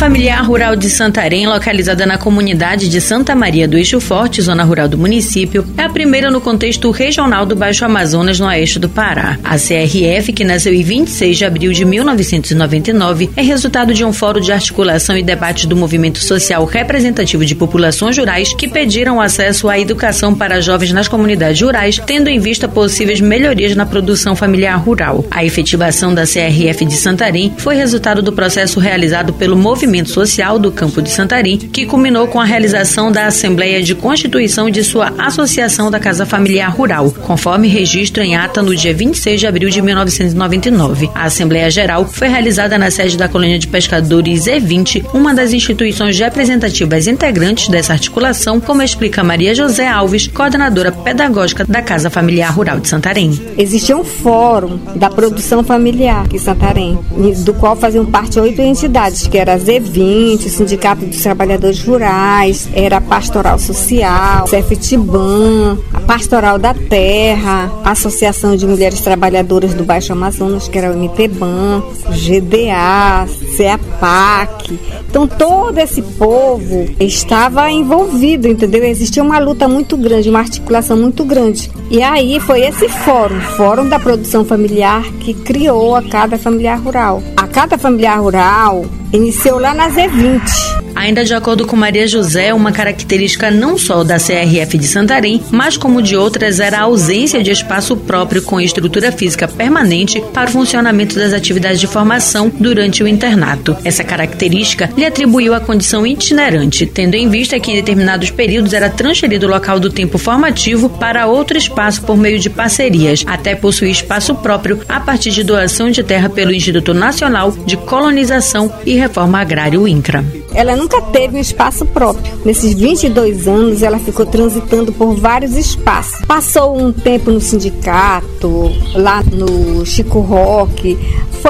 [0.00, 4.88] Familiar Rural de Santarém, localizada na comunidade de Santa Maria do Eixo Forte, zona rural
[4.88, 9.38] do município, é a primeira no contexto regional do Baixo Amazonas, no oeste do Pará.
[9.44, 14.40] A CRF, que nasceu em 26 de abril de 1999, é resultado de um fórum
[14.40, 19.78] de articulação e debate do movimento social representativo de populações rurais que pediram acesso à
[19.78, 25.26] educação para jovens nas comunidades rurais, tendo em vista possíveis melhorias na produção familiar rural.
[25.30, 30.70] A efetivação da CRF de Santarém foi resultado do processo realizado pelo movimento social do
[30.70, 35.90] campo de Santarém, que culminou com a realização da Assembleia de Constituição de sua Associação
[35.90, 41.10] da Casa Familiar Rural, conforme registro em ata no dia 26 de abril de 1999.
[41.14, 46.18] A Assembleia Geral foi realizada na sede da Colônia de Pescadores E20, uma das instituições
[46.18, 52.80] representativas integrantes dessa articulação, como explica Maria José Alves, coordenadora pedagógica da Casa Familiar Rural
[52.80, 53.38] de Santarém.
[53.56, 56.98] Existia um fórum da produção familiar em Santarém,
[57.44, 62.68] do qual faziam parte oito entidades, que era a Z20, o Sindicato dos Trabalhadores Rurais,
[62.74, 69.84] era a Pastoral Social, CFTBAN, a Pastoral da Terra, a Associação de Mulheres Trabalhadoras do
[69.84, 74.78] Baixo Amazonas, que era o MTBAN, GDA, CEAPAC.
[75.08, 78.84] Então todo esse povo estava envolvido, entendeu?
[78.84, 81.70] Existia uma luta muito grande, uma articulação muito grande.
[81.90, 87.22] E aí foi esse fórum, Fórum da Produção Familiar, que criou a Cada Familiar Rural.
[87.36, 92.72] A Cada Familiar Rural iniciou lá na Z20 Ainda de acordo com Maria José, uma
[92.72, 97.50] característica não só da CRF de Santarém, mas como de outras, era a ausência de
[97.50, 103.08] espaço próprio com estrutura física permanente para o funcionamento das atividades de formação durante o
[103.08, 103.74] internato.
[103.82, 108.90] Essa característica lhe atribuiu a condição itinerante, tendo em vista que em determinados períodos era
[108.90, 113.90] transferido o local do tempo formativo para outro espaço por meio de parcerias, até possuir
[113.90, 119.40] espaço próprio a partir de doação de terra pelo Instituto Nacional de Colonização e Reforma
[119.40, 120.39] Agrária, o INCRA.
[120.54, 122.40] Ela nunca teve um espaço próprio.
[122.44, 126.24] Nesses 22 anos, ela ficou transitando por vários espaços.
[126.26, 130.98] Passou um tempo no sindicato, lá no Chico Roque,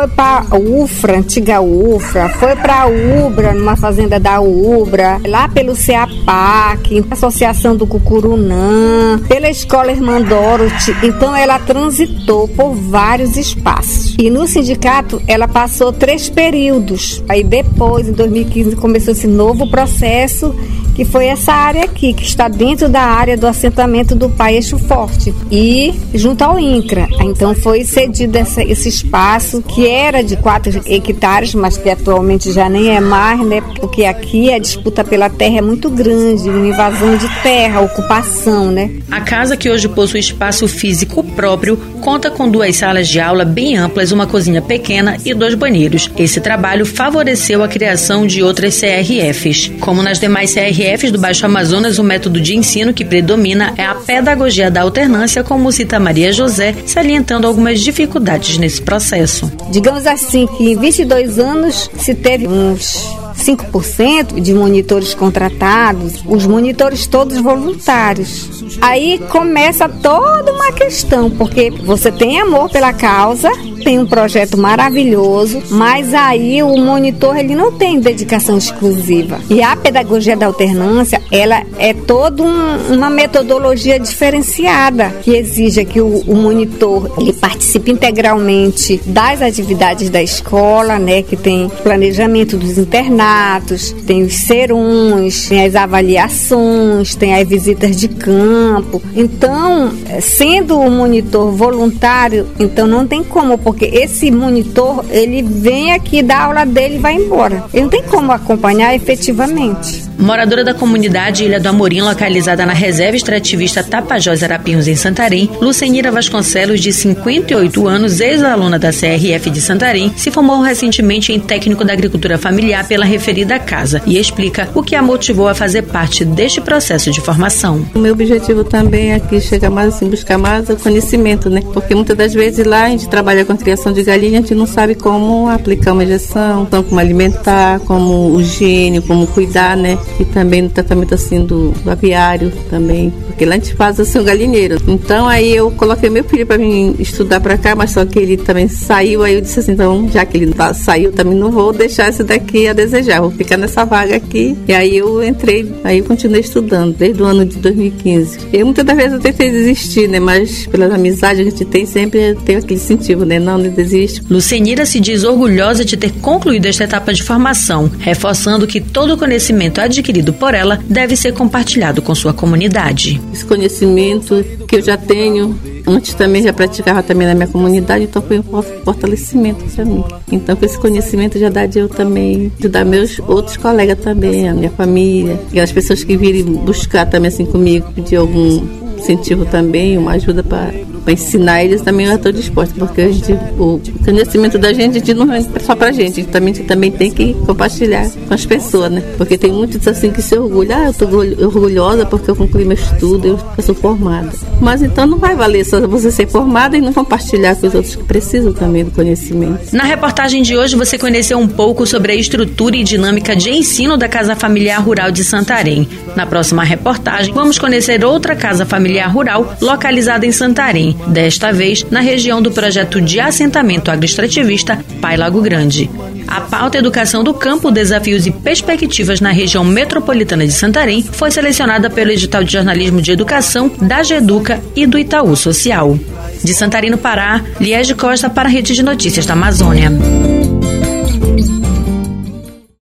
[0.00, 7.04] foi para UFRA, antiga UFRA, foi para UBRA, numa fazenda da UBRA, lá pelo CEAPAC,
[7.10, 10.96] Associação do Cucurunã, pela Escola Irmandorote.
[11.02, 14.16] Então ela transitou por vários espaços.
[14.18, 17.22] E no sindicato ela passou três períodos.
[17.28, 20.54] Aí depois, em 2015, começou esse novo processo
[20.94, 24.78] que foi essa área aqui, que está dentro da área do assentamento do Pai Eixo
[24.78, 27.06] Forte e junto ao INCRA.
[27.20, 32.68] Então foi cedido essa, esse espaço que era de 4 hectares, mas que atualmente já
[32.68, 33.60] nem é mais, né?
[33.78, 38.90] Porque aqui a disputa pela terra é muito grande, uma invasão de terra, ocupação, né?
[39.10, 43.76] A casa que hoje possui espaço físico próprio conta com duas salas de aula bem
[43.76, 46.10] amplas, uma cozinha pequena e dois banheiros.
[46.16, 49.72] Esse trabalho favoreceu a criação de outras CRFs.
[49.80, 50.79] Como nas demais CRFs
[51.12, 55.70] do Baixo Amazonas, o método de ensino que predomina é a pedagogia da alternância, como
[55.70, 59.52] cita Maria José, salientando algumas dificuldades nesse processo.
[59.70, 62.96] Digamos assim que em 22 anos se teve uns
[63.40, 68.64] 5% de monitores contratados, os monitores todos voluntários.
[68.80, 75.62] Aí começa toda uma questão, porque você tem amor pela causa, tem um projeto maravilhoso,
[75.70, 79.40] mas aí o monitor ele não tem dedicação exclusiva.
[79.48, 86.00] E a pedagogia da alternância, ela é toda um, uma metodologia diferenciada que exige que
[86.00, 92.78] o, o, monitor ele participe integralmente das atividades da escola, né, que tem planejamento dos
[92.78, 99.02] internatos, tem os serums, tem as avaliações, tem as visitas de campo.
[99.14, 106.24] Então, sendo o monitor voluntário, então não tem como porque esse monitor, ele vem aqui
[106.24, 107.62] dar aula dele e vai embora.
[107.72, 110.09] Ele não tem como acompanhar efetivamente.
[110.20, 116.12] Moradora da comunidade Ilha do Amorim, localizada na reserva extrativista Tapajós Arapinhos, em Santarém, Lucenira
[116.12, 121.94] Vasconcelos, de 58 anos, ex-aluna da CRF de Santarém, se formou recentemente em técnico da
[121.94, 126.60] agricultura familiar pela referida casa e explica o que a motivou a fazer parte deste
[126.60, 127.86] processo de formação.
[127.94, 131.62] O meu objetivo também é que chegar mais assim, buscar mais o conhecimento, né?
[131.72, 134.66] Porque muitas das vezes lá a gente trabalha com criação de galinha, a gente não
[134.66, 139.98] sabe como aplicar uma injeção, como alimentar, como gênio, como cuidar, né?
[140.18, 144.18] E também no tratamento assim do, do aviário também, porque lá a gente faz assim
[144.18, 144.76] um galinheiro.
[144.86, 148.36] Então aí eu coloquei meu filho para vir estudar para cá, mas só que ele
[148.36, 151.72] também saiu, aí eu disse assim, então já que ele tá, saiu, também não vou
[151.72, 154.56] deixar esse daqui a desejar, vou ficar nessa vaga aqui.
[154.68, 158.38] E aí eu entrei, aí eu continuei estudando desde o ano de 2015.
[158.52, 161.86] E muitas das vezes eu tentei desistir, né, mas pela amizade que a gente tem
[161.86, 164.22] sempre tem aquele incentivo, né, não, não desiste.
[164.28, 169.16] Lucenira se diz orgulhosa de ter concluído esta etapa de formação, reforçando que todo o
[169.16, 169.99] conhecimento adquirido
[170.32, 173.20] por ela deve ser compartilhado com sua comunidade.
[173.32, 178.22] Esse conhecimento que eu já tenho Antes também já praticava também na minha comunidade, então
[178.22, 180.04] foi um fortalecimento para mim.
[180.30, 184.54] Então com esse conhecimento já dá de eu também ajudar meus outros colegas também, a
[184.54, 188.60] minha família, e as pessoas que virem buscar também assim comigo, pedir algum
[189.00, 190.72] incentivo também, uma ajuda para
[191.08, 195.14] ensinar eles também eu estou disposta, porque a gente, o conhecimento da gente, a gente
[195.14, 198.46] não é só para a gente, a gente também, também tem que compartilhar com as
[198.46, 199.02] pessoas, né?
[199.16, 202.76] Porque tem muitos assim que se orgulham, ah, eu estou orgulhosa porque eu concluí meu
[202.76, 204.30] estudo, eu, eu sou formada.
[204.60, 207.96] Mas então não vai valer só você ser formada e não compartilhar com os outros
[207.96, 209.74] que precisam também do conhecimento.
[209.74, 213.96] Na reportagem de hoje você conheceu um pouco sobre a estrutura e dinâmica de ensino
[213.96, 215.88] da Casa Familiar Rural de Santarém.
[216.14, 222.00] Na próxima reportagem, vamos conhecer outra casa familiar rural localizada em Santarém desta vez na
[222.00, 225.90] região do projeto de assentamento agroextrativista Pai Lago Grande.
[226.26, 231.90] A pauta Educação do Campo, Desafios e Perspectivas na região metropolitana de Santarém foi selecionada
[231.90, 235.98] pelo edital de jornalismo de educação da GEDUCA e do Itaú Social.
[236.42, 239.90] De Santarém, no Pará, Liege Costa para a Rede de Notícias da Amazônia.